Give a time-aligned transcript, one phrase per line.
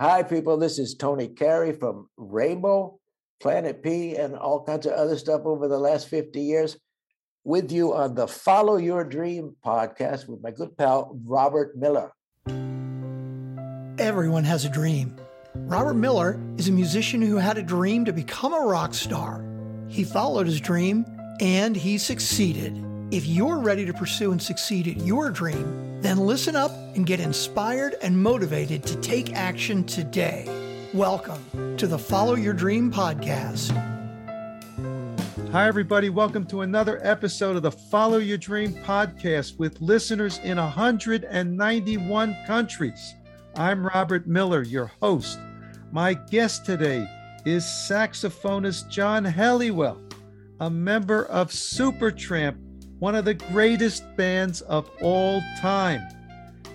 [0.00, 0.56] Hi, people.
[0.56, 2.98] This is Tony Carey from Rainbow,
[3.40, 6.76] Planet P, and all kinds of other stuff over the last 50 years
[7.44, 12.10] with you on the Follow Your Dream podcast with my good pal, Robert Miller.
[14.00, 15.16] Everyone has a dream.
[15.54, 19.44] Robert Miller is a musician who had a dream to become a rock star.
[19.86, 21.06] He followed his dream
[21.40, 22.84] and he succeeded.
[23.12, 27.18] If you're ready to pursue and succeed at your dream, then listen up and get
[27.18, 30.44] inspired and motivated to take action today.
[30.92, 31.42] Welcome
[31.78, 33.70] to the Follow Your Dream podcast.
[35.50, 36.10] Hi, everybody.
[36.10, 43.14] Welcome to another episode of the Follow Your Dream podcast with listeners in 191 countries.
[43.56, 45.38] I'm Robert Miller, your host.
[45.90, 47.08] My guest today
[47.46, 50.12] is saxophonist John Helliwell,
[50.60, 52.58] a member of Supertramp,
[52.98, 56.00] one of the greatest bands of all time.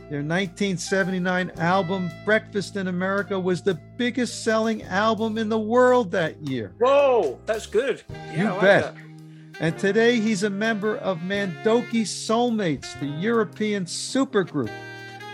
[0.10, 6.42] Their 1979 album, Breakfast in America, was the biggest selling album in the world that
[6.48, 6.74] year.
[6.80, 8.02] Whoa, that's good.
[8.10, 8.96] Yeah, you bet.
[9.60, 14.72] And today he's a member of Mandoki Soulmates, the European supergroup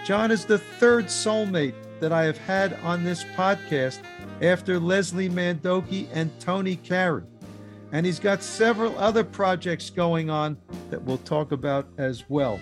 [0.05, 4.02] John is the third soulmate that I have had on this podcast
[4.39, 7.23] after Leslie Mandoki and Tony Carey.
[7.96, 10.58] And he's got several other projects going on
[10.90, 12.60] that we'll talk about as well.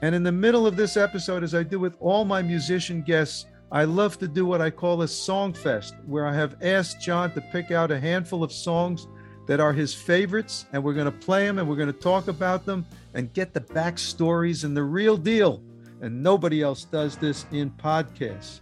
[0.00, 3.46] And in the middle of this episode, as I do with all my musician guests,
[3.72, 7.32] I love to do what I call a song fest, where I have asked John
[7.32, 9.08] to pick out a handful of songs
[9.48, 12.28] that are his favorites, and we're going to play them and we're going to talk
[12.28, 15.64] about them and get the backstories and the real deal
[16.00, 18.60] and nobody else does this in podcasts.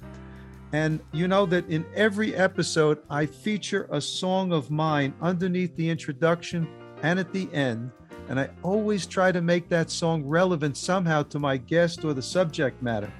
[0.72, 5.88] And you know that in every episode, I feature a song of mine underneath the
[5.88, 6.66] introduction
[7.02, 7.90] and at the end.
[8.28, 12.22] And I always try to make that song relevant somehow to my guest or the
[12.22, 13.12] subject matter.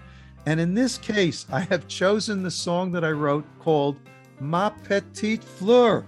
[0.47, 3.97] And in this case, I have chosen the song that I wrote called
[4.41, 6.07] Ma Petite Fleur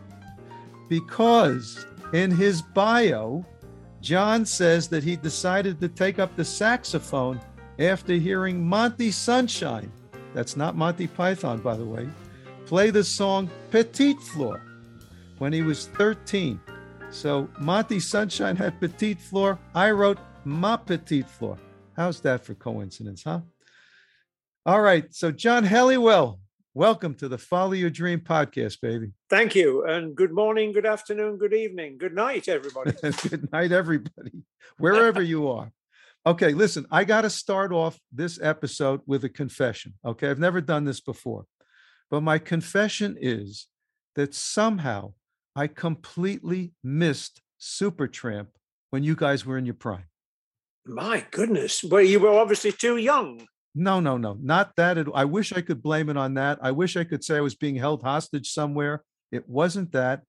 [0.89, 3.45] because in his bio,
[4.01, 7.41] John says that he decided to take up the saxophone
[7.79, 9.91] after hearing Monty Sunshine,
[10.35, 12.09] that's not Monty Python, by the way,
[12.67, 14.61] play the song Petite Fleur
[15.39, 16.61] when he was 13.
[17.11, 19.59] So Monty Sunshine had Petite Fleur.
[19.75, 21.57] I wrote Ma Petite Fleur.
[21.97, 23.41] How's that for coincidence, huh?
[24.67, 25.15] All right.
[25.15, 26.41] So, John Helliwell,
[26.75, 29.13] welcome to the Follow Your Dream podcast, baby.
[29.31, 29.85] Thank you.
[29.85, 32.93] And good morning, good afternoon, good evening, good night, everybody.
[33.29, 34.33] good night, everybody,
[34.79, 35.71] wherever you are.
[36.27, 39.95] Okay, listen, I got to start off this episode with a confession.
[40.07, 41.45] Okay, I've never done this before,
[42.11, 43.67] but my confession is
[44.17, 45.13] that somehow
[45.55, 48.47] I completely missed Supertramp
[48.91, 50.07] when you guys were in your prime.
[50.87, 51.85] My goodness.
[51.85, 53.47] Well, you were obviously too young.
[53.75, 54.97] No, no, no, not that.
[54.97, 56.59] At, I wish I could blame it on that.
[56.63, 59.03] I wish I could say I was being held hostage somewhere.
[59.31, 60.23] It wasn't that.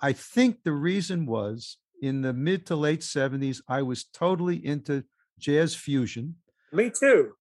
[0.00, 5.04] I think the reason was in the mid to late 70s, I was totally into
[5.38, 6.36] jazz fusion.
[6.72, 7.32] Me too.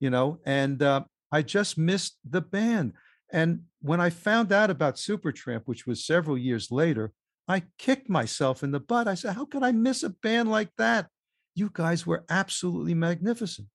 [0.00, 2.92] You know, and uh, I just missed the band.
[3.32, 7.12] And when I found out about Supertramp, which was several years later,
[7.46, 9.08] I kicked myself in the butt.
[9.08, 11.08] I said, How could I miss a band like that?
[11.54, 13.68] You guys were absolutely magnificent.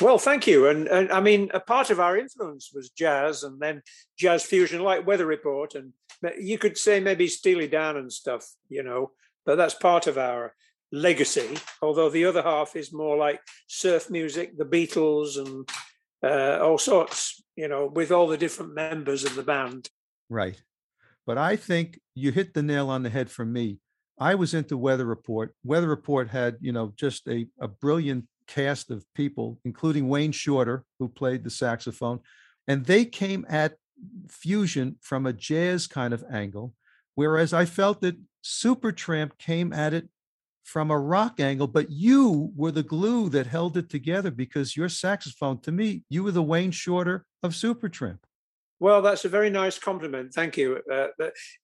[0.00, 0.68] Well, thank you.
[0.68, 3.82] And, and I mean, a part of our influence was jazz and then
[4.18, 5.74] jazz fusion, like Weather Report.
[5.76, 5.92] And
[6.38, 9.12] you could say maybe Steely Dan and stuff, you know,
[9.46, 10.54] but that's part of our
[10.94, 15.68] legacy, although the other half is more like surf music, the Beatles, and
[16.22, 19.88] uh, all sorts, you know, with all the different members of the band.
[20.30, 20.60] Right.
[21.26, 23.78] But I think you hit the nail on the head for me.
[24.18, 25.54] I was into Weather Report.
[25.64, 30.84] Weather Report had, you know, just a, a brilliant cast of people, including Wayne Shorter,
[30.98, 32.20] who played the saxophone.
[32.68, 33.74] And they came at
[34.28, 36.74] fusion from a jazz kind of angle.
[37.16, 40.08] Whereas I felt that Supertramp came at it
[40.64, 44.88] from a rock angle, but you were the glue that held it together because your
[44.88, 48.18] saxophone, to me, you were the Wayne Shorter of Supertramp.
[48.80, 50.34] Well, that's a very nice compliment.
[50.34, 50.80] Thank you.
[50.92, 51.08] Uh,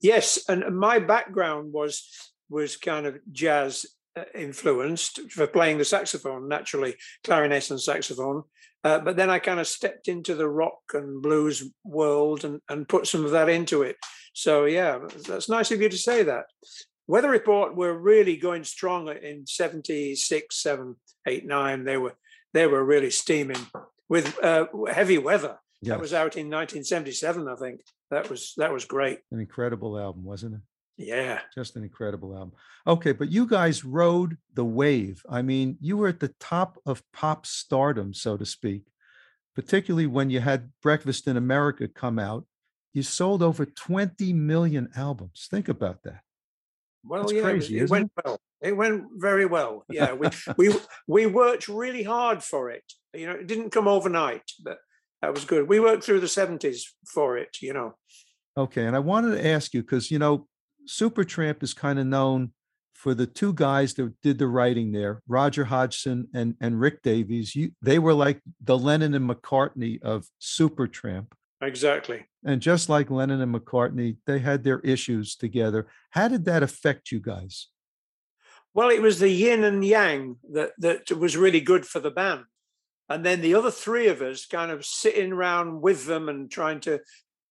[0.01, 2.09] yes, and my background was
[2.49, 3.87] was kind of jazz
[4.17, 6.95] uh, influenced for playing the saxophone, naturally
[7.25, 8.43] clarinet and saxophone.
[8.83, 12.89] Uh, but then I kind of stepped into the rock and blues world and, and
[12.89, 13.97] put some of that into it.
[14.33, 14.99] So yeah,
[15.29, 16.45] that's nice of you to say that.
[17.11, 20.95] Weather Report were really going strong in 76, 7,
[21.27, 21.85] 8, 9.
[21.85, 22.15] They were
[22.55, 23.67] they were really steaming
[24.09, 25.59] with uh, heavy weather.
[25.83, 25.91] Yes.
[25.91, 27.81] That was out in 1977, I think.
[28.13, 29.19] That was that was great.
[29.33, 30.61] An incredible album, wasn't it?
[30.97, 31.41] Yeah.
[31.53, 32.53] Just an incredible album.
[32.87, 35.23] Okay, but you guys rode the wave.
[35.29, 38.83] I mean, you were at the top of pop stardom, so to speak.
[39.57, 42.47] particularly when you had Breakfast in America come out.
[42.93, 45.49] You sold over 20 million albums.
[45.51, 46.23] Think about that.
[47.05, 48.39] Well, That's yeah, crazy, it isn't went well.
[48.61, 49.85] It went very well.
[49.91, 50.75] Yeah, we we
[51.07, 52.85] we worked really hard for it.
[53.15, 54.79] You know, it didn't come overnight, but
[55.23, 55.69] that was good.
[55.69, 57.57] We worked through the seventies for it.
[57.61, 57.95] You know.
[58.57, 60.47] Okay, and I wanted to ask you because you know
[60.89, 62.53] Supertramp is kind of known
[62.95, 67.57] for the two guys that did the writing there, Roger Hodgson and and Rick Davies.
[67.57, 71.29] You they were like the Lennon and McCartney of Supertramp.
[71.63, 72.25] Exactly.
[72.45, 75.89] And just like Lennon and McCartney, they had their issues together.
[76.11, 77.69] How did that affect you guys?
[78.73, 82.45] Well, it was the yin and yang that that was really good for the band.
[83.09, 86.81] And then the other three of us kind of sitting around with them and trying
[86.81, 87.01] to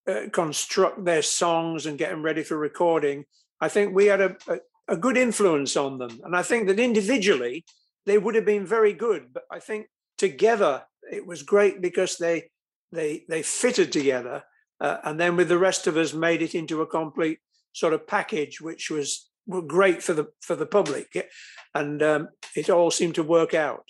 [0.07, 3.25] uh, construct their songs and get them ready for recording.
[3.59, 6.21] I think we had a, a, a good influence on them.
[6.23, 7.65] And I think that individually
[8.05, 9.33] they would have been very good.
[9.33, 12.49] But I think together it was great because they
[12.91, 14.43] they they fitted together.
[14.81, 17.39] Uh, and then with the rest of us made it into a complete
[17.73, 21.29] sort of package, which was were great for the for the public,
[21.73, 23.85] and um, it all seemed to work out.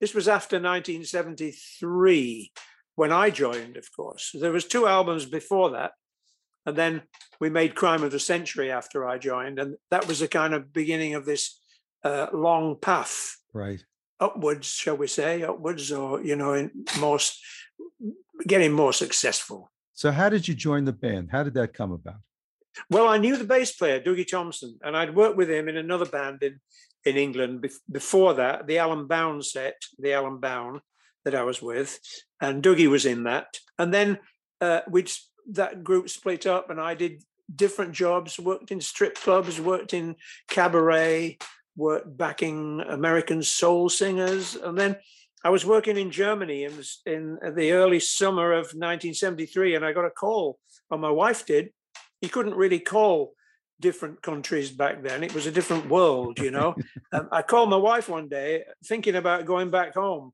[0.00, 2.52] This was after 1973
[2.96, 4.34] when I joined, of course.
[4.38, 5.92] There was two albums before that,
[6.66, 7.02] and then
[7.40, 10.72] we made Crime of the Century after I joined, and that was the kind of
[10.72, 11.58] beginning of this
[12.02, 13.82] uh, long path, right,
[14.20, 17.40] upwards, shall we say, upwards, or you know, in most
[18.46, 19.70] getting more successful.
[19.94, 21.30] So, how did you join the band?
[21.32, 22.20] How did that come about?
[22.90, 26.04] Well, I knew the bass player, Dougie Thompson, and I'd worked with him in another
[26.04, 26.60] band in,
[27.04, 30.80] in England before that, the Alan Bown set, the Alan Bown
[31.24, 31.98] that I was with,
[32.40, 33.58] and Dougie was in that.
[33.78, 34.18] And then
[34.60, 35.06] uh, we
[35.52, 37.22] that group split up, and I did
[37.54, 40.16] different jobs, worked in strip clubs, worked in
[40.48, 41.38] cabaret,
[41.76, 44.96] worked backing American soul singers, and then
[45.46, 46.72] I was working in Germany in,
[47.06, 50.58] in the early summer of 1973, and I got a call,
[50.90, 51.70] or my wife did,
[52.20, 53.32] you couldn't really call
[53.78, 55.22] different countries back then.
[55.22, 56.74] It was a different world, you know.
[57.12, 60.32] um, I called my wife one day thinking about going back home.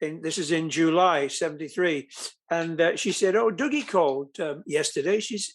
[0.00, 2.08] In, this is in July 73.
[2.50, 5.20] And uh, she said, Oh, Dougie called um, yesterday.
[5.20, 5.52] She's,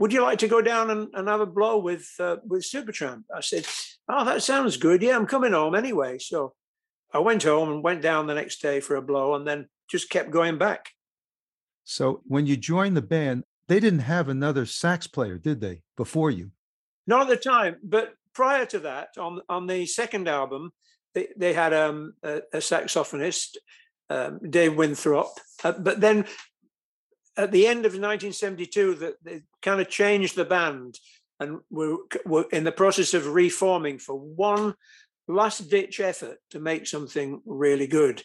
[0.00, 3.22] would you like to go down and, and have a blow with uh, with Supertramp?
[3.32, 3.64] I said,
[4.08, 5.02] Oh, that sounds good.
[5.02, 6.18] Yeah, I'm coming home anyway.
[6.18, 6.54] So
[7.12, 10.10] I went home and went down the next day for a blow and then just
[10.10, 10.90] kept going back.
[11.84, 16.30] So when you joined the band, they didn't have another sax player, did they, before
[16.30, 16.50] you?
[17.06, 20.72] Not at the time, but prior to that, on on the second album,
[21.14, 23.56] they, they had um, a, a saxophonist,
[24.10, 25.28] um, Dave Winthrop.
[25.64, 26.24] Uh, but then
[27.36, 30.98] at the end of 1972, that they kind of changed the band
[31.40, 34.74] and were, were in the process of reforming for one
[35.28, 38.22] last ditch effort to make something really good.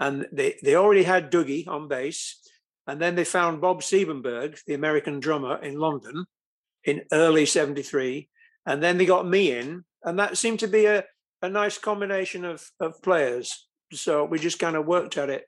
[0.00, 2.40] And they, they already had Dougie on bass.
[2.86, 6.24] And then they found Bob Siebenberg, the American drummer in London
[6.84, 8.28] in early 73.
[8.64, 9.84] And then they got me in.
[10.04, 11.04] And that seemed to be a,
[11.42, 13.66] a nice combination of, of players.
[13.92, 15.44] So we just kind of worked at it.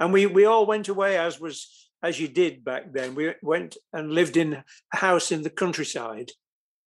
[0.00, 3.14] And we, we all went away as was as you did back then.
[3.14, 6.30] We went and lived in a house in the countryside.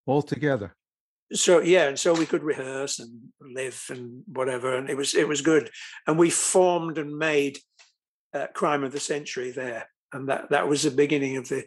[0.05, 0.75] All together.
[1.33, 5.27] So yeah, and so we could rehearse and live and whatever, and it was it
[5.27, 5.69] was good.
[6.07, 7.59] And we formed and made
[8.33, 11.65] uh, Crime of the Century there and that that was the beginning of the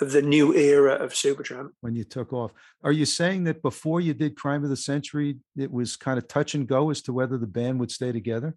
[0.00, 1.68] of the new era of Supertramp.
[1.80, 2.50] When you took off,
[2.82, 6.26] are you saying that before you did Crime of the Century, it was kind of
[6.26, 8.56] touch and go as to whether the band would stay together?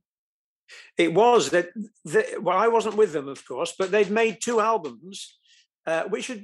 [0.97, 1.69] It was that.
[2.05, 5.37] that well, I wasn't with them, of course, but they'd made two albums,
[5.85, 6.43] uh, which had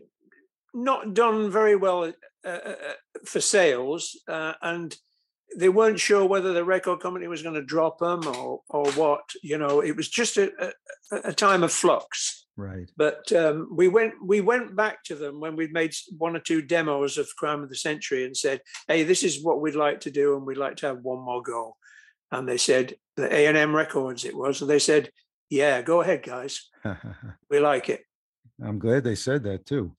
[0.74, 4.96] not done very well uh, uh, uh for sales, uh, and
[5.56, 9.24] they weren't sure whether the record company was going to drop them or or what.
[9.42, 10.72] You know, it was just a, a,
[11.26, 12.44] a time of flux.
[12.56, 12.90] Right.
[12.96, 16.62] But um, we went we went back to them when we'd made one or two
[16.62, 20.12] demos of Crime of the Century and said, "Hey, this is what we'd like to
[20.12, 21.76] do, and we'd like to have one more go."
[22.32, 25.10] And they said, "The A and M Records it was," and they said,
[25.50, 26.70] "Yeah, go ahead, guys.
[27.50, 28.02] we like it."
[28.64, 29.96] I'm glad they said that too.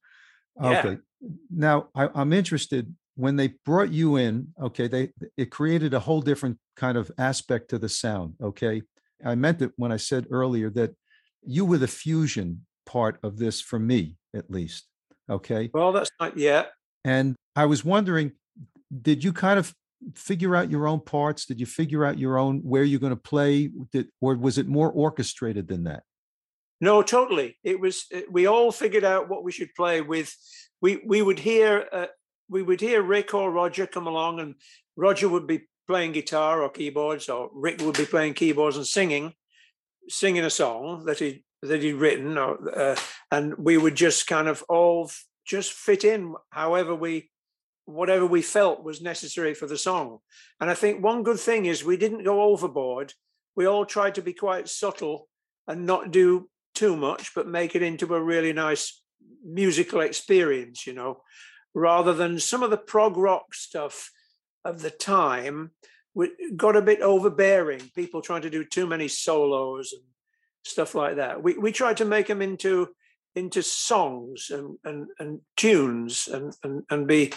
[0.62, 0.98] Okay.
[1.20, 1.28] Yeah.
[1.50, 4.48] Now I, I'm interested when they brought you in.
[4.60, 8.34] Okay, they it created a whole different kind of aspect to the sound.
[8.42, 8.82] Okay,
[9.24, 10.94] I meant it when I said earlier that
[11.42, 14.86] you were the fusion part of this for me, at least.
[15.28, 15.70] Okay.
[15.72, 16.72] Well, that's not yet.
[17.04, 18.32] And I was wondering,
[19.02, 19.74] did you kind of
[20.14, 21.46] figure out your own parts?
[21.46, 23.70] Did you figure out your own where you're going to play?
[23.92, 26.02] Did, or was it more orchestrated than that?
[26.80, 27.56] No, totally.
[27.62, 28.06] It was.
[28.14, 30.34] Uh, we all figured out what we should play with.
[30.82, 32.06] We we would hear uh,
[32.48, 34.54] we would hear Rick or Roger come along, and
[34.96, 39.34] Roger would be playing guitar or keyboards, or Rick would be playing keyboards and singing,
[40.08, 42.96] singing a song that he that he'd written, or, uh,
[43.30, 45.10] and we would just kind of all
[45.46, 47.30] just fit in however we
[47.86, 50.18] whatever we felt was necessary for the song.
[50.60, 53.12] And I think one good thing is we didn't go overboard.
[53.56, 55.28] We all tried to be quite subtle
[55.68, 59.02] and not do too much, but make it into a really nice
[59.44, 61.20] musical experience, you know,
[61.74, 64.10] rather than some of the prog rock stuff
[64.64, 65.72] of the time
[66.56, 67.90] got a bit overbearing.
[67.94, 70.02] People trying to do too many solos and
[70.64, 71.42] stuff like that.
[71.42, 72.88] We we tried to make them into
[73.34, 77.32] into songs and and, and tunes and, and and be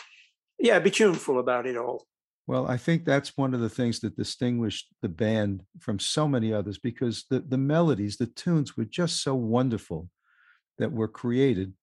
[0.59, 2.05] yeah, be tuneful about it all.
[2.47, 6.53] Well, I think that's one of the things that distinguished the band from so many
[6.53, 10.09] others because the, the melodies, the tunes were just so wonderful
[10.77, 11.73] that were created.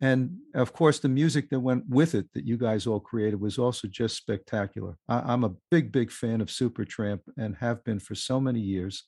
[0.00, 3.58] And of course, the music that went with it that you guys all created was
[3.58, 4.98] also just spectacular.
[5.08, 9.04] I, am a big, big fan of Supertramp and have been for so many years.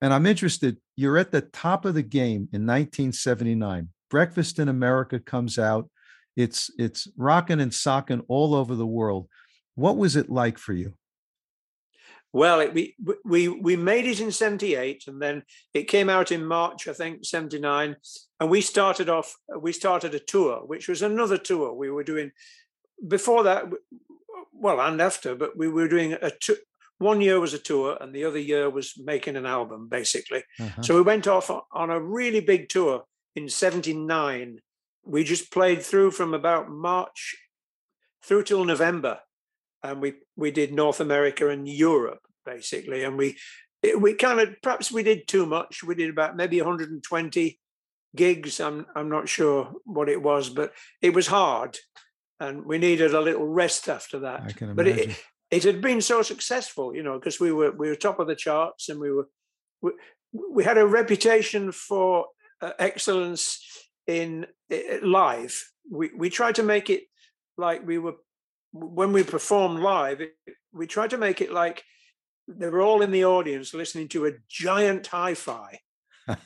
[0.00, 3.88] And I'm interested, you're at the top of the game in 1979.
[4.10, 5.88] Breakfast in America comes out
[6.36, 9.28] it's it's rocking and socking all over the world.
[9.74, 10.94] What was it like for you?
[12.34, 16.44] Well, it, we we we made it in '78, and then it came out in
[16.44, 17.96] March, I think, '79,
[18.40, 19.36] and we started off.
[19.56, 22.32] We started a tour, which was another tour we were doing.
[23.06, 23.66] Before that,
[24.52, 26.56] well, and after, but we were doing a tour.
[26.98, 30.42] One year was a tour, and the other year was making an album, basically.
[30.58, 30.82] Uh-huh.
[30.82, 33.04] So we went off on a really big tour
[33.36, 34.58] in '79,
[35.04, 37.36] we just played through from about March
[38.22, 39.20] through till November,
[39.84, 43.36] and we we did North America and Europe basically, and we
[43.98, 45.84] we kind of perhaps we did too much.
[45.84, 47.60] We did about maybe 120
[48.16, 48.60] gigs.
[48.60, 50.72] I'm I'm not sure what it was, but
[51.02, 51.78] it was hard,
[52.40, 54.42] and we needed a little rest after that.
[54.42, 54.76] I can imagine.
[54.76, 58.18] But it, it had been so successful, you know, because we were we were top
[58.18, 59.28] of the charts, and we were
[59.82, 59.92] we,
[60.32, 62.26] we had a reputation for
[62.62, 63.60] uh, excellence
[64.06, 64.46] in
[65.02, 65.62] live.
[65.90, 67.02] We we tried to make it
[67.56, 68.14] like we were
[68.74, 70.20] when we perform live.
[70.72, 71.84] we try to make it like
[72.48, 75.78] they were all in the audience listening to a giant hi-fi,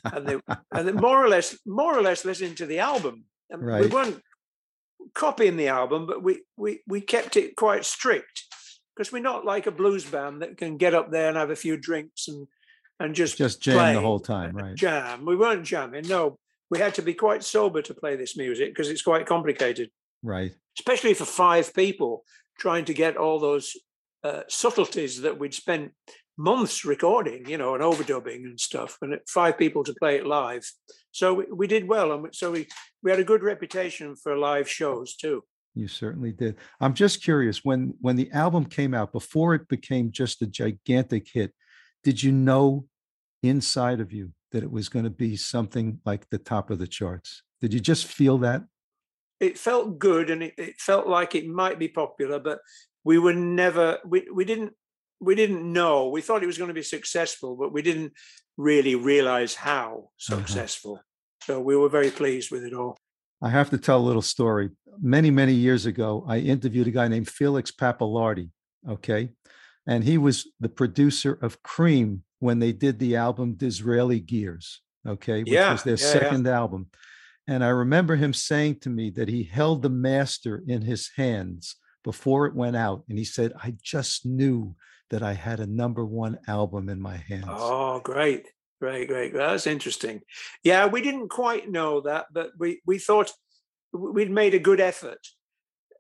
[0.05, 0.39] and they
[0.73, 3.25] and more or less more or less listening to the album.
[3.51, 3.81] And right.
[3.81, 4.23] We weren't
[5.15, 8.45] copying the album, but we we we kept it quite strict
[8.95, 11.57] because we're not like a blues band that can get up there and have a
[11.57, 12.47] few drinks and
[13.01, 14.75] and just just jam play, the whole time, uh, right?
[14.75, 15.25] Jam.
[15.25, 16.07] We weren't jamming.
[16.07, 16.39] No,
[16.71, 19.91] we had to be quite sober to play this music because it's quite complicated.
[20.23, 20.53] Right.
[20.79, 22.25] Especially for five people
[22.59, 23.77] trying to get all those
[24.25, 25.93] uh, subtleties that we'd spent
[26.37, 30.65] months recording, you know, and overdubbing and stuff, and five people to play it live.
[31.11, 32.69] So we, we did well, and so we
[33.03, 35.43] we had a good reputation for live shows too.
[35.75, 36.57] You certainly did.
[36.81, 41.29] I'm just curious when when the album came out before it became just a gigantic
[41.33, 41.53] hit.
[42.05, 42.87] Did you know
[43.43, 46.87] inside of you that it was going to be something like the top of the
[46.87, 47.43] charts?
[47.61, 48.63] Did you just feel that?
[49.41, 52.61] It felt good and it, it felt like it might be popular, but
[53.05, 54.73] we were never we, we didn't
[55.21, 56.09] we didn't know.
[56.09, 58.13] We thought it was going to be successful, but we didn't
[58.57, 60.37] really realize how uh-huh.
[60.37, 61.01] successful.
[61.43, 62.97] So we were very pleased with it all.
[63.41, 64.71] I have to tell a little story.
[65.01, 68.51] Many, many years ago, I interviewed a guy named Felix Pappalardi.
[68.89, 69.31] Okay.
[69.87, 75.41] And he was the producer of Cream when they did the album Disraeli Gears, okay,
[75.41, 76.53] which yeah, was their yeah, second yeah.
[76.53, 76.89] album.
[77.49, 81.77] And I remember him saying to me that he held the master in his hands
[82.05, 83.05] before it went out.
[83.09, 84.77] And he said, I just knew
[85.11, 87.47] that I had a number one album in my hands.
[87.49, 88.47] Oh, great.
[88.81, 89.33] Great, great.
[89.33, 90.21] That's interesting.
[90.63, 93.33] Yeah, we didn't quite know that, but we, we thought
[93.93, 95.27] we'd made a good effort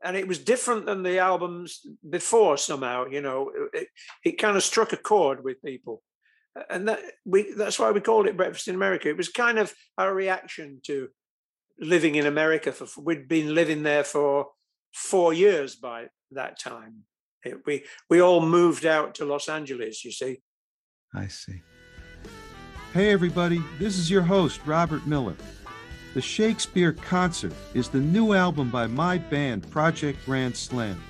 [0.05, 3.89] and it was different than the albums before somehow you know it,
[4.25, 6.03] it kind of struck a chord with people
[6.71, 9.73] and that we that's why we called it breakfast in america it was kind of
[9.97, 11.09] our reaction to
[11.81, 14.49] living in america for we'd been living there for
[14.95, 17.05] four years by that time.
[17.45, 20.39] It, we we all moved out to los angeles you see.
[21.15, 21.63] I see.
[22.93, 23.63] Hey everybody.
[23.79, 25.37] This is your host robert miller.
[26.15, 31.01] The shakespeare concert is the new album by my band project grand slam.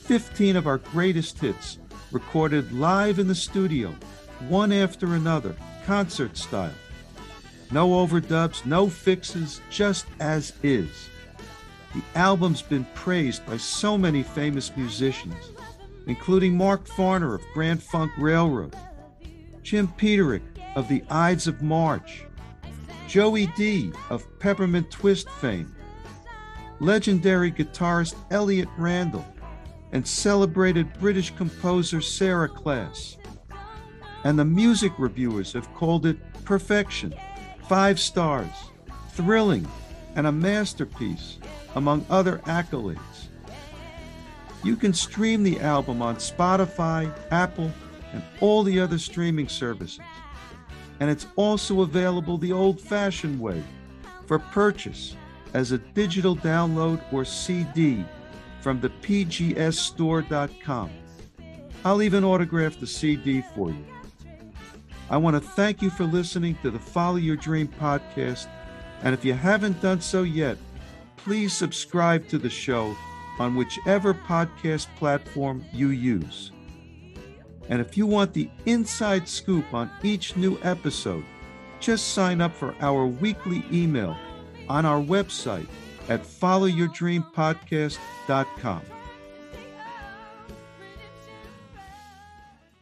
[0.00, 1.78] 15 of our greatest hits
[2.10, 3.94] recorded live in the studio
[4.48, 6.72] one after another, concert style.
[7.72, 11.08] No overdubs, no fixes, just as is.
[11.94, 15.50] The album's been praised by so many famous musicians,
[16.06, 18.74] including Mark Farner of Grand Funk Railroad,
[19.62, 20.42] Jim Peterik
[20.76, 22.24] of the Ides of March,
[23.08, 25.74] Joey Dee of Peppermint Twist fame,
[26.80, 29.26] legendary guitarist Elliott Randall,
[29.92, 33.16] and celebrated British composer Sarah Class.
[34.24, 37.14] and the music reviewers have called it perfection,
[37.70, 38.50] five stars,
[39.10, 39.64] thrilling,
[40.16, 41.38] and a masterpiece,
[41.76, 43.28] among other accolades.
[44.64, 47.70] You can stream the album on Spotify, Apple,
[48.12, 50.00] and all the other streaming services.
[50.98, 53.62] And it's also available the old fashioned way
[54.26, 55.14] for purchase
[55.54, 58.04] as a digital download or CD
[58.60, 60.90] from the pgsstore.com.
[61.84, 63.89] I'll even autograph the CD for you.
[65.10, 68.46] I want to thank you for listening to the Follow Your Dream podcast.
[69.02, 70.56] And if you haven't done so yet,
[71.16, 72.94] please subscribe to the show
[73.40, 76.52] on whichever podcast platform you use.
[77.68, 81.24] And if you want the inside scoop on each new episode,
[81.80, 84.16] just sign up for our weekly email
[84.68, 85.66] on our website
[86.08, 88.82] at followyourdreampodcast.com.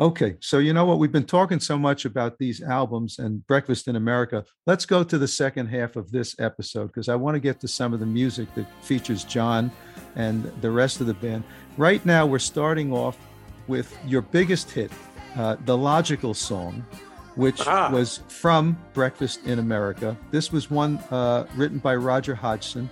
[0.01, 1.01] Okay, so you know what?
[1.01, 4.45] We've been talking so much about these albums and Breakfast in America.
[4.65, 7.69] Let's go to the second half of this episode because I want to get to
[7.69, 9.73] some of the music that features John
[10.15, 11.43] and the rest of the band.
[11.77, 13.19] Right now, we're starting off
[13.67, 14.93] with your biggest hit,
[15.35, 16.87] uh, The Logical Song,
[17.35, 17.91] which ah.
[17.91, 20.17] was from Breakfast in America.
[20.31, 22.89] This was one uh, written by Roger Hodgson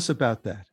[0.00, 0.66] us about that.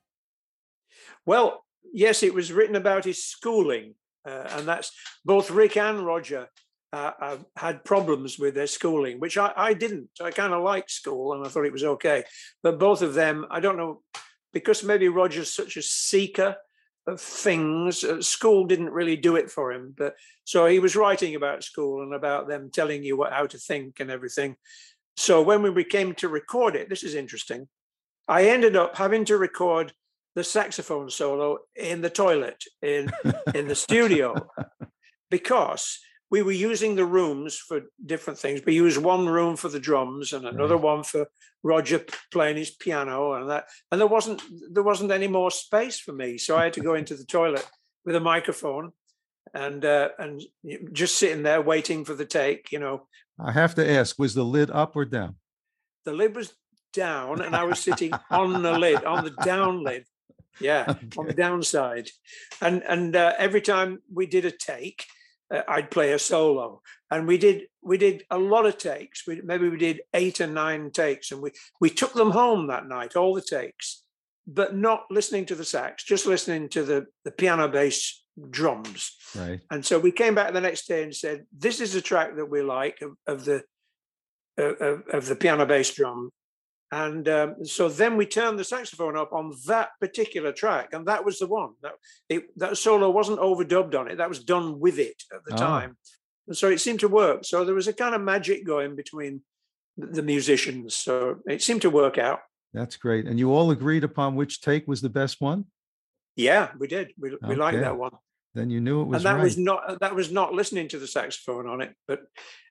[1.25, 4.91] Well, yes, it was written about his schooling, uh, and that's
[5.25, 6.47] both Rick and Roger
[6.93, 10.09] uh, had problems with their schooling, which I, I didn't.
[10.21, 12.23] I kind of liked school and I thought it was okay.
[12.63, 14.01] But both of them, I don't know,
[14.53, 16.55] because maybe Roger's such a seeker
[17.05, 19.93] of things, uh, school didn't really do it for him.
[19.97, 23.57] But so he was writing about school and about them telling you what, how to
[23.57, 24.55] think and everything.
[25.17, 27.67] So when we came to record it, this is interesting.
[28.27, 29.93] I ended up having to record
[30.35, 33.09] the saxophone solo in the toilet in
[33.55, 34.35] in the studio
[35.31, 38.61] because we were using the rooms for different things.
[38.65, 40.83] We used one room for the drums and another right.
[40.83, 41.27] one for
[41.63, 43.65] Roger playing his piano and that.
[43.91, 46.95] And there wasn't there wasn't any more space for me, so I had to go
[46.95, 47.67] into the toilet
[48.05, 48.91] with a microphone
[49.53, 50.41] and uh, and
[50.91, 52.71] just sitting there waiting for the take.
[52.71, 53.07] You know.
[53.39, 55.35] I have to ask: Was the lid up or down?
[56.05, 56.53] The lid was
[56.97, 60.05] down and I was sitting on the lid, on the down lid.
[60.59, 61.07] Yeah, okay.
[61.17, 62.09] on the downside.
[62.61, 65.05] And and uh, every time we did a take,
[65.53, 66.81] uh, I'd play a solo.
[67.11, 69.27] And we did we did a lot of takes.
[69.27, 72.87] We, maybe we did eight or nine takes, and we we took them home that
[72.87, 74.03] night, all the takes,
[74.47, 79.15] but not listening to the sax, just listening to the the piano bass drums.
[79.35, 79.61] Right.
[79.69, 82.49] And so we came back the next day and said, "This is a track that
[82.49, 83.63] we like of, of the
[84.57, 86.31] of, of the piano bass drum.
[86.91, 91.25] And um, so then we turned the saxophone up on that particular track, and that
[91.25, 91.71] was the one.
[91.81, 91.93] That
[92.29, 95.57] it, that solo wasn't overdubbed on it; that was done with it at the oh.
[95.57, 95.97] time.
[96.47, 97.43] And so it seemed to work.
[97.43, 99.41] So there was a kind of magic going between
[99.97, 100.95] the musicians.
[100.95, 102.39] So it seemed to work out.
[102.73, 103.25] That's great.
[103.25, 105.65] And you all agreed upon which take was the best one.
[106.35, 107.11] Yeah, we did.
[107.19, 108.11] We, we liked that one.
[108.53, 109.17] Then you knew it was.
[109.17, 109.43] And that right.
[109.43, 111.93] was not that was not listening to the saxophone on it.
[112.07, 112.21] But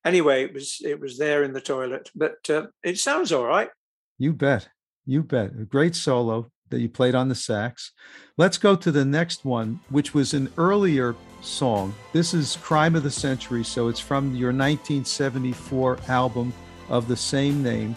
[0.04, 2.10] anyway, it was it was there in the toilet.
[2.14, 3.68] But uh, it sounds all right.
[4.18, 4.68] You bet.
[5.04, 5.52] You bet.
[5.52, 7.92] A great solo that you played on the sax.
[8.36, 11.94] Let's go to the next one, which was an earlier song.
[12.12, 13.62] This is Crime of the Century.
[13.62, 16.52] So it's from your 1974 album
[16.88, 17.94] of the same name.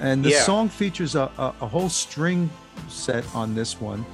[0.00, 0.42] And the yeah.
[0.42, 2.50] song features a, a, a whole string
[2.88, 4.04] set on this one.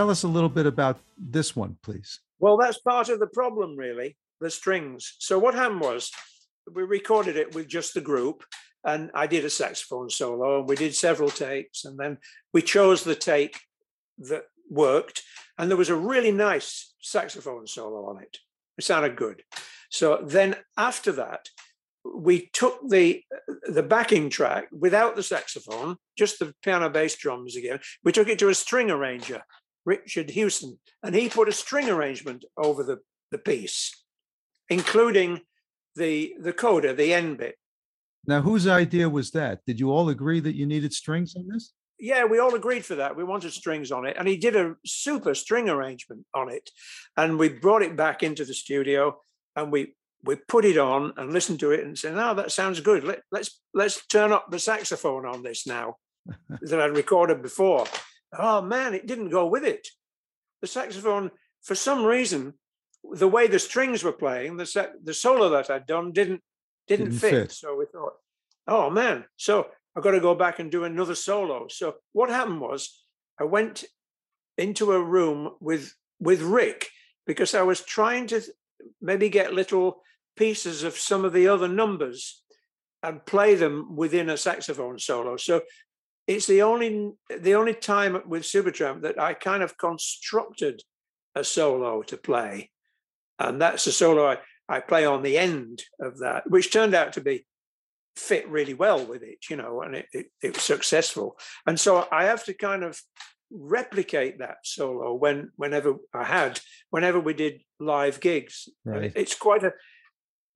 [0.00, 2.20] Tell us a little bit about this one, please.
[2.38, 5.14] Well, that's part of the problem, really, the strings.
[5.18, 6.10] So, what happened was
[6.72, 8.42] we recorded it with just the group,
[8.82, 12.16] and I did a saxophone solo, and we did several takes, and then
[12.54, 13.60] we chose the take
[14.20, 15.22] that worked,
[15.58, 18.38] and there was a really nice saxophone solo on it.
[18.78, 19.42] It sounded good.
[19.90, 21.50] So then after that,
[22.06, 23.22] we took the
[23.64, 27.80] the backing track without the saxophone, just the piano bass drums again.
[28.02, 29.42] We took it to a string arranger,
[29.84, 33.94] Richard Hewson, and he put a string arrangement over the, the piece,
[34.68, 35.40] including
[35.96, 37.56] the the coda, the end bit.
[38.26, 39.60] Now, whose idea was that?
[39.66, 41.72] Did you all agree that you needed strings on this?
[41.98, 43.16] Yeah, we all agreed for that.
[43.16, 46.70] We wanted strings on it, and he did a super string arrangement on it,
[47.16, 49.20] and we brought it back into the studio,
[49.56, 52.80] and we we put it on and listened to it and said, "No, that sounds
[52.80, 53.04] good.
[53.04, 55.96] Let, let's let's turn up the saxophone on this now
[56.62, 57.86] that I'd recorded before."
[58.38, 59.88] Oh man, it didn't go with it.
[60.60, 61.30] The saxophone,
[61.62, 62.54] for some reason,
[63.12, 66.42] the way the strings were playing, the the solo that I'd done didn't
[66.86, 67.30] didn't, didn't fit.
[67.30, 67.52] fit.
[67.52, 68.14] So we thought,
[68.66, 71.66] "Oh man!" So I've got to go back and do another solo.
[71.68, 73.04] So what happened was,
[73.40, 73.84] I went
[74.58, 76.88] into a room with with Rick
[77.26, 78.42] because I was trying to
[79.00, 80.02] maybe get little
[80.36, 82.42] pieces of some of the other numbers
[83.02, 85.36] and play them within a saxophone solo.
[85.36, 85.62] So
[86.30, 90.82] it's the only the only time with Supertramp that I kind of constructed
[91.34, 92.70] a solo to play,
[93.38, 94.38] and that's the solo I,
[94.68, 97.46] I play on the end of that, which turned out to be
[98.14, 101.36] fit really well with it, you know, and it, it, it was successful.
[101.66, 103.00] And so I have to kind of
[103.50, 108.68] replicate that solo when whenever I had, whenever we did live gigs.
[108.84, 109.12] Right.
[109.16, 109.72] It's quite a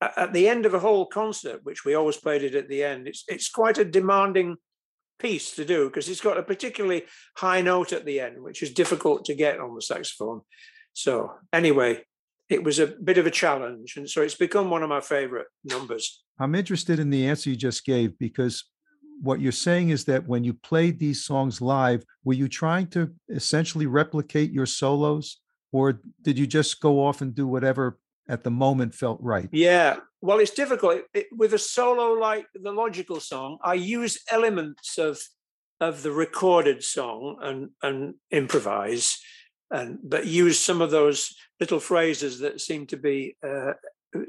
[0.00, 3.08] at the end of a whole concert, which we always played it at the end,
[3.08, 4.56] it's it's quite a demanding
[5.18, 7.05] piece to do because it's got a particularly
[7.37, 10.42] high note at the end, which is difficult to get on the saxophone.
[10.92, 12.05] So anyway,
[12.48, 15.46] it was a bit of a challenge, and so it's become one of my favorite
[15.64, 16.22] numbers.
[16.38, 18.64] I'm interested in the answer you just gave because
[19.22, 23.12] what you're saying is that when you played these songs live, were you trying to
[23.29, 25.40] essentially replicate your solos,
[25.72, 27.98] or did you just go off and do whatever
[28.29, 29.48] at the moment felt right.
[29.53, 29.96] Yeah.
[30.24, 33.58] Well, it's difficult it, with a solo like the logical song.
[33.62, 35.20] I use elements of
[35.80, 39.18] of the recorded song and and improvise,
[39.70, 43.74] and but use some of those little phrases that seem to be uh,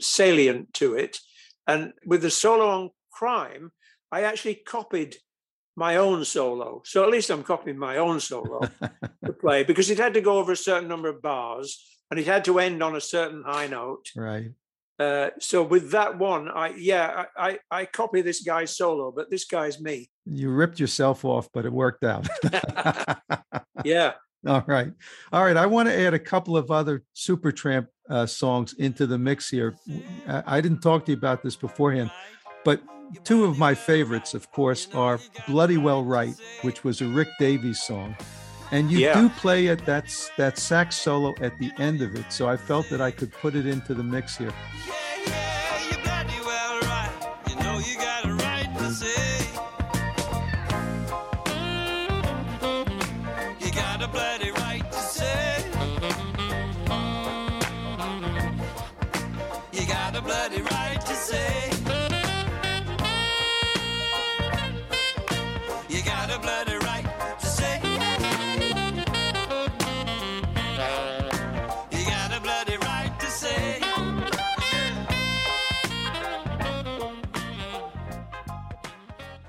[0.01, 1.17] salient to it.
[1.65, 3.71] And with the solo on crime,
[4.12, 5.15] I actually copied
[5.77, 6.81] my own solo.
[6.84, 8.60] So at least I'm copying my own solo
[9.25, 11.81] to play because it had to go over a certain number of bars
[12.12, 14.12] and it had to end on a certain high note.
[14.13, 14.51] Right.
[14.97, 19.29] Uh, so with that one, I yeah, I, I, I copy this guy's solo, but
[19.29, 20.10] this guy's me.
[20.25, 22.27] You ripped yourself off, but it worked out.
[23.84, 24.13] yeah.
[24.47, 24.91] All right.
[25.34, 25.58] All right.
[25.58, 29.75] I want to add a couple of other Supertramp uh, songs into the mix here.
[30.27, 32.12] I, I didn't talk to you about this beforehand,
[32.63, 32.81] but
[33.23, 37.81] two of my favorites, of course, are Bloody Well Right, which was a Rick Davies
[37.81, 38.15] song.
[38.71, 39.19] And you yeah.
[39.19, 42.32] do play it that's that sax solo at the end of it.
[42.32, 44.54] So I felt that I could put it into the mix here.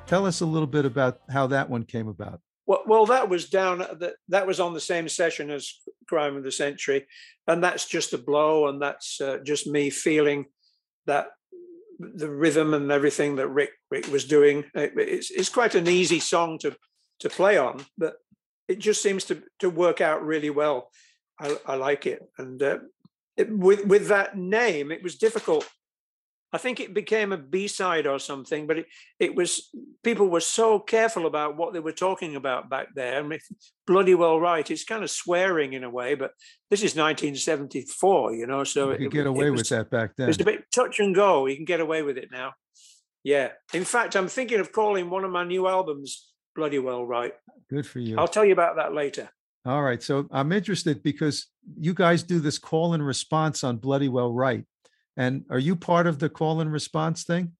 [0.06, 2.40] Tell us a little bit about how that one came about.
[2.66, 3.78] Well, well, that was down.
[3.78, 7.06] That that was on the same session as Crime of the Century,
[7.46, 10.46] and that's just a blow, and that's uh, just me feeling
[11.06, 11.28] that
[11.98, 14.64] the rhythm and everything that Rick Rick was doing.
[14.74, 16.76] It's it's quite an easy song to
[17.20, 18.14] to play on, but
[18.68, 20.90] it just seems to to work out really well.
[21.40, 22.78] I, I like it, and uh,
[23.36, 25.68] it, with with that name, it was difficult
[26.52, 28.86] I think it became a B side or something, but it,
[29.18, 29.68] it was
[30.02, 33.18] people were so careful about what they were talking about back there.
[33.18, 33.40] I mean,
[33.86, 34.70] bloody well right.
[34.70, 36.32] It's kind of swearing in a way, but
[36.70, 38.64] this is 1974, you know.
[38.64, 40.28] So you could get away was, with that back then.
[40.28, 41.46] It's a bit touch and go.
[41.46, 42.52] You can get away with it now.
[43.24, 43.50] Yeah.
[43.74, 47.32] In fact, I'm thinking of calling one of my new albums "Bloody Well Right."
[47.68, 48.16] Good for you.
[48.18, 49.28] I'll tell you about that later.
[49.66, 50.00] All right.
[50.00, 54.64] So I'm interested because you guys do this call and response on Bloody Well Right.
[55.16, 57.52] And are you part of the call and response thing?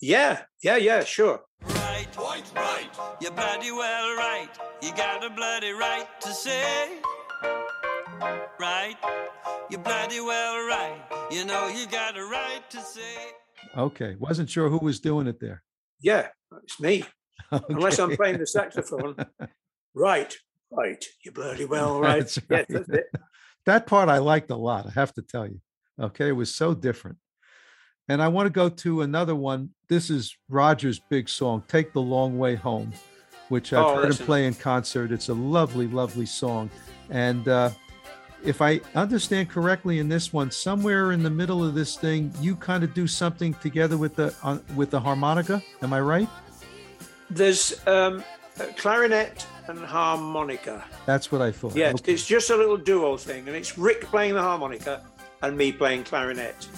[0.00, 1.42] Yeah, yeah, yeah, sure.
[1.62, 2.88] Right, point right.
[3.20, 4.48] You're bloody well right.
[4.82, 6.88] You got a bloody right to say.
[8.58, 8.96] Right.
[9.70, 11.00] You're bloody well right.
[11.30, 13.16] You know you got a right to say.
[13.76, 14.16] Okay.
[14.18, 15.62] Wasn't sure who was doing it there.
[16.00, 16.28] Yeah,
[16.62, 17.04] it's me.
[17.50, 19.16] Unless I'm playing the saxophone.
[19.96, 20.34] Right,
[20.72, 21.04] right.
[21.24, 22.18] You bloody well, right.
[22.18, 23.04] That's Yes, that's it.
[23.64, 24.86] that part I liked a lot.
[24.88, 25.60] I have to tell you.
[26.00, 27.18] Okay, it was so different.
[28.08, 29.70] And I want to go to another one.
[29.88, 32.92] This is Roger's big song, "Take the Long Way Home,"
[33.48, 35.10] which I've Oh, heard him play in concert.
[35.12, 36.68] It's a lovely, lovely song.
[37.08, 37.70] And uh,
[38.44, 42.56] if I understand correctly, in this one, somewhere in the middle of this thing, you
[42.56, 45.62] kind of do something together with the on, with the harmonica.
[45.80, 46.28] Am I right?
[47.30, 48.22] There's um,
[48.76, 50.84] clarinet and harmonica.
[51.06, 51.74] That's what I thought.
[51.74, 52.12] Yes, Okay.
[52.12, 55.02] it's just a little duo thing, and it's Rick playing the harmonica
[55.44, 56.68] and me playing clarinet.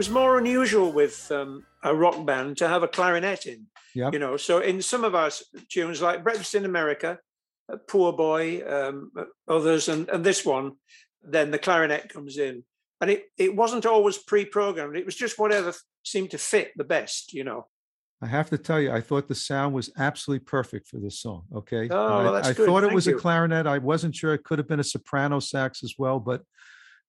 [0.00, 3.66] Was more unusual with um, a rock band to have a clarinet in.
[3.94, 4.14] Yep.
[4.14, 5.30] You know, so in some of our
[5.68, 7.18] tunes, like Breakfast in America,
[7.70, 10.72] uh, Poor Boy, um, uh, others, and, and this one,
[11.22, 12.64] then the clarinet comes in.
[13.02, 16.84] And it, it wasn't always pre programmed, it was just whatever seemed to fit the
[16.84, 17.66] best, you know.
[18.22, 21.42] I have to tell you, I thought the sound was absolutely perfect for this song.
[21.54, 21.90] Okay.
[21.90, 22.64] Oh, I, that's I good.
[22.64, 23.66] thought it Thank was a clarinet.
[23.66, 26.40] I wasn't sure it could have been a soprano sax as well, but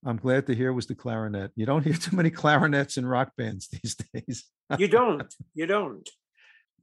[0.06, 1.52] I'm glad to hear it was the clarinet.
[1.56, 4.46] You don't hear too many clarinets in rock bands these days.
[4.78, 6.10] You don't, you don't.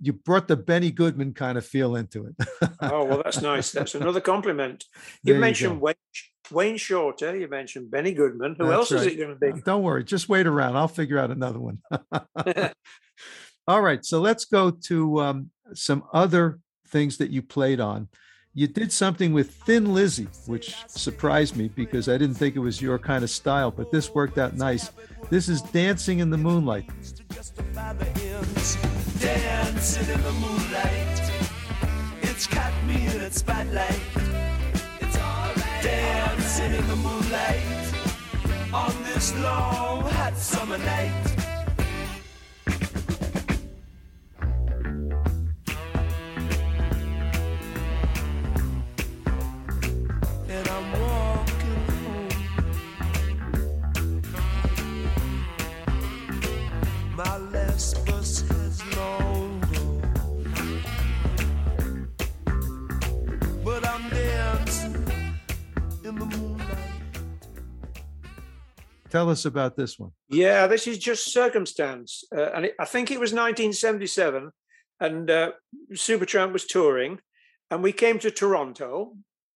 [0.01, 2.37] You brought the Benny Goodman kind of feel into it.
[2.81, 3.73] Oh, well, that's nice.
[3.73, 4.85] That's another compliment.
[5.25, 5.87] You There mentioned go.
[5.87, 5.95] Wayne,
[6.53, 8.55] Wayne Shorter, you mentioned Benny Goodman.
[8.59, 9.61] Who That's else is it going to be?
[9.63, 10.77] Don't worry, just wait around.
[10.77, 11.79] I'll figure out another one.
[13.67, 18.09] All right, so let's go to um, some other things that you played on.
[18.59, 22.83] You did something with Thin Lizzy, which surprised me because I didn't think it was
[22.83, 24.91] your kind of style, but this worked out nice.
[25.31, 26.89] This is Dancing in the Moonlight.
[29.21, 31.23] Dancing in the moonlight.
[32.23, 34.01] It's caught me in its spotlight.
[35.03, 35.83] It's alright.
[35.85, 37.63] Dancing in the moonlight.
[38.75, 41.28] On this long, hot summer night.
[69.11, 70.13] Tell us about this one.
[70.29, 72.25] Yeah, this is just circumstance.
[72.35, 74.51] Uh, and it, I think it was 1977,
[75.01, 75.53] and uh,
[75.93, 77.21] Supertramp was touring,
[77.71, 79.15] and we came to Toronto,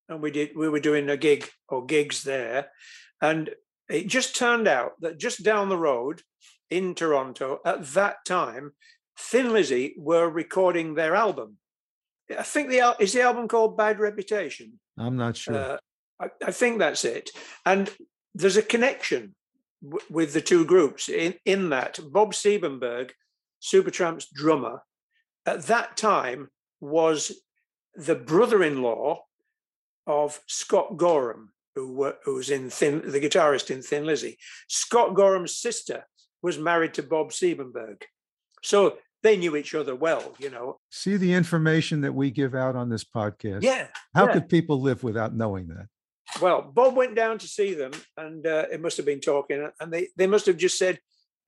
[0.09, 2.71] and we did we were doing a gig or gigs there,
[3.21, 3.51] and
[3.89, 6.23] it just turned out that just down the road
[6.71, 8.73] in Toronto at that time,
[9.19, 11.59] Thin Lizzy were recording their album.
[12.31, 14.79] I think the is the album called Bad Reputation.
[14.99, 15.55] I'm not sure.
[15.55, 15.77] Uh,
[16.21, 17.31] I, I think that's it.
[17.67, 17.91] And
[18.35, 19.35] there's a connection
[19.83, 23.11] w- with the two groups in, in that Bob Siebenberg,
[23.63, 24.83] Supertramp's drummer,
[25.47, 26.49] at that time
[26.81, 27.33] was
[27.95, 29.23] the brother-in-law
[30.07, 34.39] of Scott Gorham, who, were, who was in Thin, the guitarist in Thin Lizzy.
[34.69, 36.07] Scott Gorham's sister
[36.43, 38.03] was married to Bob Siebenberg.
[38.63, 40.81] So they knew each other well, you know.
[40.91, 43.63] See the information that we give out on this podcast.
[43.63, 43.87] Yeah.
[44.15, 44.33] How yeah.
[44.33, 45.87] could people live without knowing that?
[46.41, 49.93] Well, Bob went down to see them, and uh, it must have been talking, and
[49.93, 50.99] they, they must have just said,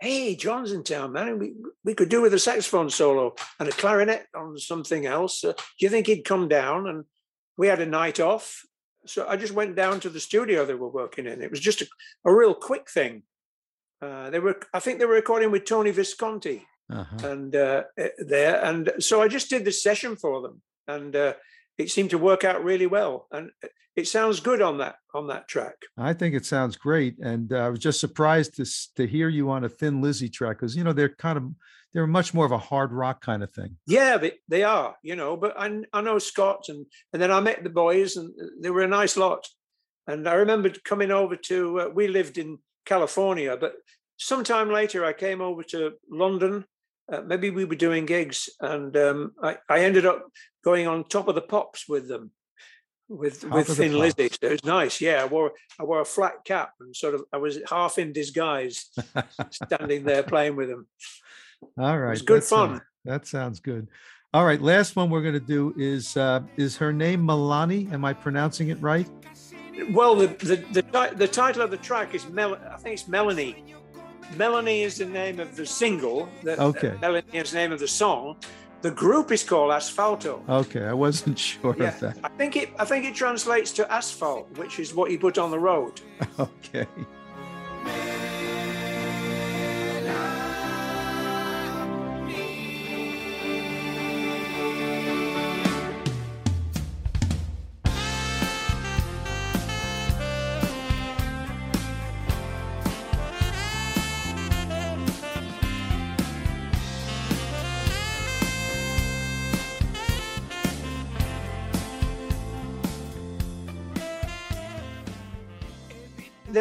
[0.01, 1.39] "Hey, John's in town, man.
[1.39, 5.43] We we could do with a saxophone solo and a clarinet on something else.
[5.45, 7.05] Uh, do you think he'd come down?" And
[7.57, 8.63] we had a night off,
[9.07, 11.41] so I just went down to the studio they were working in.
[11.43, 11.87] It was just a,
[12.25, 13.23] a real quick thing.
[14.03, 17.29] Uh, they were, I think, they were recording with Tony Visconti, Uh-huh.
[17.31, 21.33] and uh, eh, there, and so I just did this session for them, and uh,
[21.79, 23.51] it seemed to work out really well, and
[23.97, 25.77] it sounds good on that on that track.
[25.97, 28.65] I think it sounds great, and uh, I was just surprised to
[28.97, 31.45] to hear you on a Thin Lizzy track because you know they're kind of
[31.93, 33.77] they're much more of a hard rock kind of thing.
[33.87, 35.37] Yeah, they, they are, you know.
[35.37, 38.83] But I I know Scott, and and then I met the boys, and they were
[38.83, 39.47] a nice lot.
[40.07, 43.75] And I remember coming over to uh, we lived in California, but
[44.17, 46.65] sometime later I came over to London
[47.13, 50.27] uh, maybe we were doing gigs, and um, I, I ended up
[50.65, 52.31] going on top of the pops with them,
[53.09, 54.29] with with Thin Lizzy.
[54.29, 55.01] So it was nice.
[55.01, 58.13] Yeah, I wore I wore a flat cap and sort of I was half in
[58.13, 58.91] disguise,
[59.51, 60.87] standing there playing with them.
[61.79, 62.09] All right.
[62.09, 62.87] it was good that sounds- fun.
[63.05, 63.89] that sounds good.
[64.33, 64.61] All right.
[64.61, 67.93] Last one we're going to do is uh, is her name Milani?
[67.93, 69.09] Am I pronouncing it right?
[69.91, 72.57] Well, the the the, the title of the track is Mel.
[72.71, 73.63] I think it's Melanie.
[74.37, 76.29] Melanie is the name of the single.
[76.43, 76.95] The, uh, Okay.
[77.01, 78.37] Melanie is the name of the song.
[78.83, 80.47] The group is called Asfalto.
[80.49, 80.85] Okay.
[80.85, 82.19] I wasn't sure Yeah, of that.
[82.25, 82.69] I think it.
[82.79, 86.01] I think it translates to asphalt, which is what you put on the road.
[86.39, 86.87] Okay.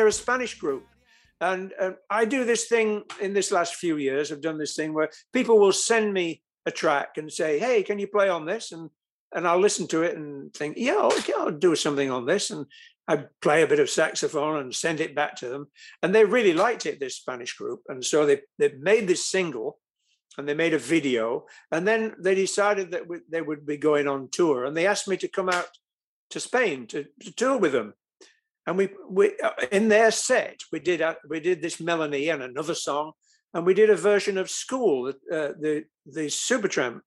[0.03, 0.85] They're a Spanish group,
[1.39, 4.33] and uh, I do this thing in this last few years.
[4.33, 7.99] I've done this thing where people will send me a track and say, "Hey, can
[7.99, 8.89] you play on this?" and
[9.33, 12.65] and I'll listen to it and think, "Yeah, okay, I'll do something on this." And
[13.07, 15.67] I play a bit of saxophone and send it back to them,
[16.01, 16.99] and they really liked it.
[16.99, 19.79] This Spanish group, and so they they made this single,
[20.37, 24.09] and they made a video, and then they decided that we- they would be going
[24.09, 25.69] on tour, and they asked me to come out
[26.31, 27.93] to Spain to, to tour with them.
[28.65, 32.41] And we, we uh, in their set, we did uh, we did this Melanie and
[32.41, 33.12] another song,
[33.54, 35.13] and we did a version of School, uh,
[35.60, 37.02] the the Supertramp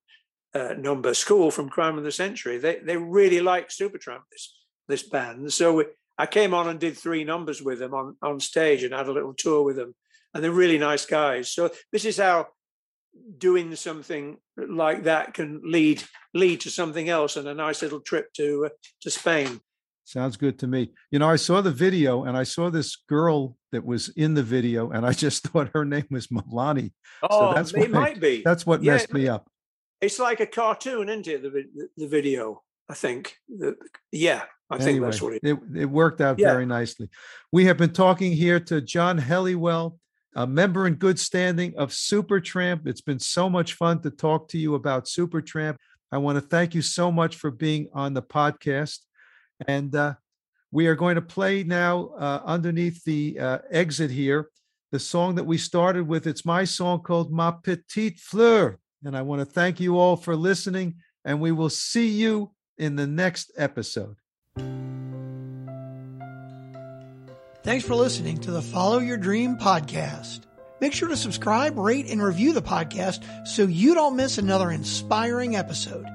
[0.55, 2.59] uh, number, School from Crime of the Century.
[2.59, 4.55] They they really like Supertramp this
[4.89, 5.85] this band, so we,
[6.19, 9.13] I came on and did three numbers with them on on stage and had a
[9.13, 9.95] little tour with them,
[10.35, 11.51] and they're really nice guys.
[11.51, 12.49] So this is how
[13.39, 16.03] doing something like that can lead
[16.35, 18.69] lead to something else and a nice little trip to uh,
[19.01, 19.61] to Spain.
[20.07, 20.93] Sounds good to me.
[21.11, 24.43] You know, I saw the video and I saw this girl that was in the
[24.43, 26.93] video, and I just thought her name was Milani.
[27.29, 28.43] Oh, that's it might be.
[28.45, 29.49] That's what Yeah, messed me up.
[30.01, 31.43] It's like a cartoon, isn't it?
[31.43, 32.63] The the video.
[32.89, 33.35] I think.
[33.49, 33.75] The,
[34.13, 35.75] yeah, I think that's what Anyway, it.
[35.75, 36.53] it, it worked out Yeah.
[36.53, 37.09] very nicely.
[37.51, 39.99] We have been talking here to John Helliwell,
[40.37, 42.87] a member in good standing of Supertramp.
[42.87, 45.79] It's been so much fun to talk to you about Supertramp.
[46.13, 49.01] I want to thank you so much for being on the podcast.
[49.67, 50.15] And uh,
[50.71, 54.51] we are going to play now uh, underneath the uh, exit here
[54.93, 56.27] the song that we started with.
[56.27, 58.79] It's my song called Ma Petite Fleur.
[59.05, 60.97] And I want to thank you all for listening.
[61.25, 64.17] And we will see you in the next episode.
[67.63, 70.43] Thanks for listening to the Follow Your Dream podcast.
[70.81, 75.57] Make sure to subscribe, rate, and review the podcast so you don't miss another inspiring
[75.57, 76.07] episode.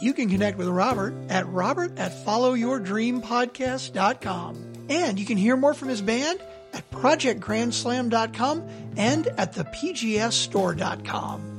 [0.00, 4.72] You can connect with Robert at robert at followyourdreampodcast.com.
[4.88, 6.40] And you can hear more from his band
[6.72, 11.53] at projectgrandslam.com and at thepgsstore.com.